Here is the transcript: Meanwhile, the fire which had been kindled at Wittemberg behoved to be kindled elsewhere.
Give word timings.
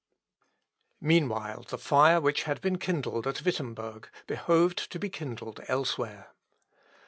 Meanwhile, 0.99 1.67
the 1.67 1.77
fire 1.77 2.19
which 2.19 2.41
had 2.41 2.59
been 2.59 2.79
kindled 2.79 3.27
at 3.27 3.45
Wittemberg 3.45 4.09
behoved 4.25 4.91
to 4.91 4.97
be 4.97 5.09
kindled 5.09 5.61
elsewhere. 5.67 6.31